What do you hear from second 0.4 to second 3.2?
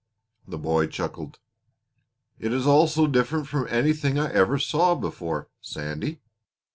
The boy chuckled. "It is all so